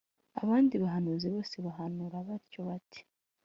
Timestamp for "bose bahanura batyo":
1.33-2.59